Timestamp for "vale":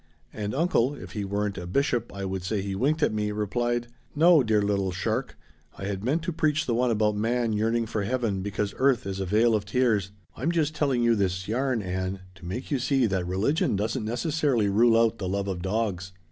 9.27-9.53